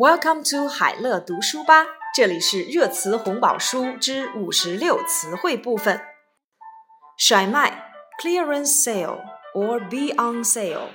[0.00, 5.98] Welcome to 海乐读书吧，这里是热词红宝书之五十六词汇部分。
[7.16, 9.22] 甩卖 clearance sale
[9.54, 10.90] or be on sale.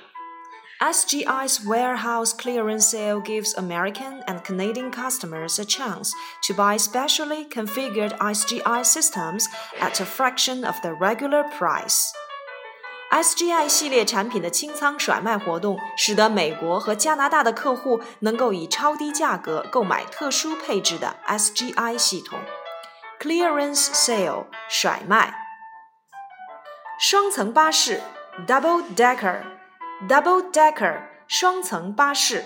[0.79, 6.11] SGI's warehouse clearance sale gives American and Canadian customers a chance
[6.47, 9.47] to buy specially configured SGI systems
[9.79, 12.13] at a fraction of the regular price.
[13.11, 22.39] SGI 系列产品的清仓甩卖活动，使得美国和加拿大的客户能够以超低价格购买特殊配置的 SGI 系统。
[23.19, 25.35] Clearance sale 甩卖。
[26.99, 28.01] 双层巴士
[28.47, 29.41] double decker
[30.07, 32.45] double decker 双层巴士。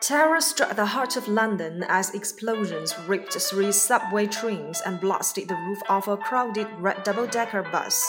[0.00, 5.56] Terror struck the heart of London as explosions ripped three subway trains and blasted the
[5.56, 8.04] roof of a crowded red double-decker bus.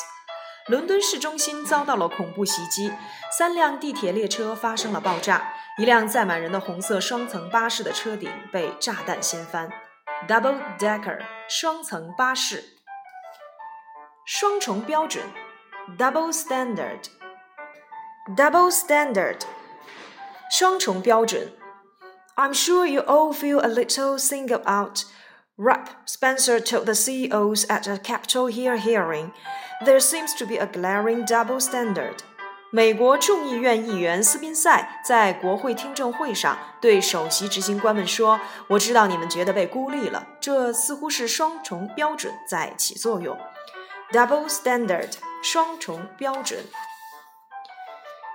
[0.68, 2.92] 伦敦市中心遭到了恐怖袭击，
[3.32, 9.72] 三辆地铁列车发生了爆炸，一辆载满人的红色双层巴士的车顶被炸弹掀翻。
[10.28, 12.66] Double decker 双层巴士，
[14.26, 15.24] 双重标准，
[15.98, 19.40] double standard，double standard
[20.52, 21.54] 双重标准。
[22.36, 25.06] I'm sure you all feel a little singled out.
[25.58, 25.90] Rep.
[26.06, 29.32] Spencer told the CEOs at a Capitol Hill hearing,
[29.84, 32.18] there seems to be a glaring double standard.
[32.70, 43.38] 美国众议院议员斯宾塞在国会听证会上对首席执行官们说：“我知道你们觉得被孤立了，这似乎是双重标准在起作用。”
[44.12, 46.66] Double standard，双重标准。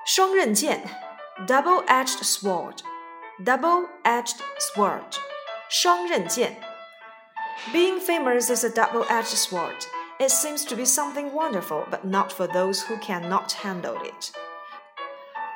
[0.04, 0.82] 双刃剑，
[1.46, 4.38] double-edged sword，double-edged
[4.74, 5.14] sword，
[5.68, 6.60] 双刃剑。
[7.72, 9.86] being famous is a double edged sword.
[10.18, 14.32] It seems to be something wonderful, but not for those who cannot handle it.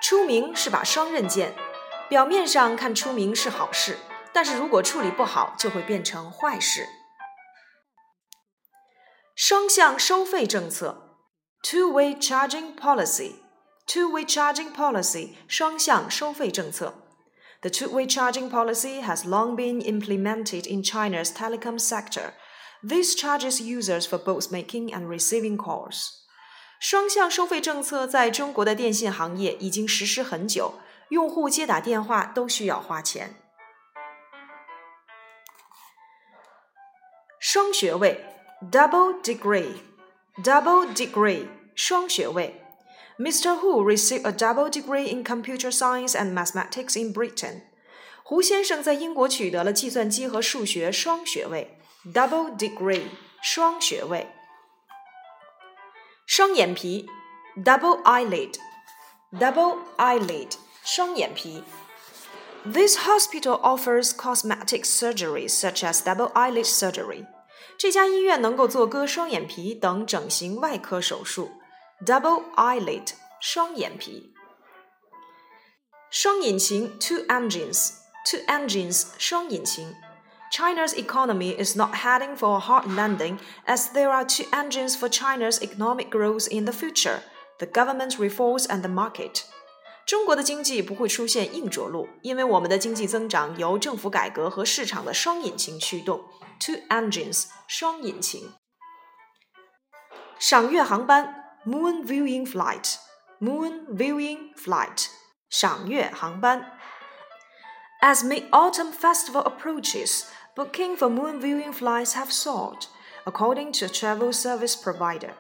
[0.03, 1.55] 出名是把双刃剑，
[2.09, 3.99] 表面上看出名是好事，
[4.33, 6.87] 但是如果处理不好，就会变成坏事。
[9.35, 11.19] 双向收费政策
[11.63, 16.95] （two-way charging policy），two-way charging policy，双向收费政策。
[17.63, 22.35] the two-way charging policy has long been implemented in China's telecom sector.
[22.83, 26.11] This charges users for both making and receiving calls.
[26.79, 30.75] 双向收费政策在中国的电信行业已经实施很久，
[31.09, 33.35] 用户接打电话都需要花钱。
[37.41, 38.25] 双学位
[38.71, 42.60] （double degree），double degree，双学位。
[43.21, 43.57] Mr.
[43.59, 47.63] Hu received a double degree in computer science and mathematics in Britain.
[48.23, 51.79] 胡先生在英国取得了计算机和数学双学位
[52.13, 53.05] （double degree，
[53.41, 54.27] 双学位）。
[56.27, 57.07] 双眼皮
[57.65, 60.53] （double eyelid），double eyelid，
[60.85, 61.63] 双眼皮。
[62.65, 67.25] This hospital offers cosmetic surgeries such as double eyelid surgery.
[67.79, 71.53] 这家医院能够做割双眼皮等整形外科手术。
[72.05, 73.11] double eyelid
[73.41, 74.35] 双眼皮，
[76.11, 77.93] 双引擎 two engines
[78.25, 79.95] two engines 双引擎。
[80.53, 85.61] China's economy is not heading for a hard landing as there are two engines for China's
[85.61, 87.21] economic growth in the future
[87.59, 89.43] the government reforms and the market.
[90.07, 96.25] 中国的经济不会出现硬着陆，因为我们的经济增长由政府改革和市场的双引擎驱动。
[96.61, 98.55] Two engines，双引擎。
[100.39, 102.97] 赏月航班 moon viewing flight,
[103.39, 105.07] moon viewing flight,
[105.49, 106.73] 赏月航班.
[108.01, 112.87] As Mid-Autumn Festival approaches, booking for moon viewing flights have soared,
[113.25, 115.33] according to a travel service provider.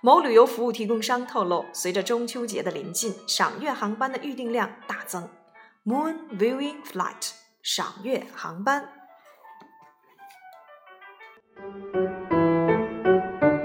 [0.00, 5.28] 某旅游服务提供商透露，随着中秋节的临近，赏月航班的预订量大增。
[5.84, 8.88] Moon viewing flight，赏月航班。